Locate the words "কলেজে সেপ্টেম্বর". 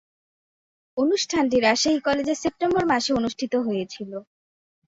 2.07-2.83